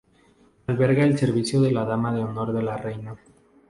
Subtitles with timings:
[0.65, 3.15] Alberga el servicio de la dama de honor de la reina.